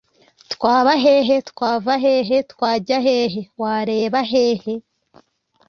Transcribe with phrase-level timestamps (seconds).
[0.53, 4.73] twabahehe, twavahehe twajyahehe, wareba he he